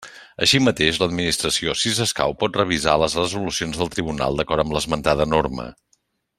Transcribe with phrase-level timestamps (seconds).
[0.45, 5.69] Així mateix, l'administració, si s'escau, pot revisar les resolucions del tribunal, d'acord amb l'esmentada norma.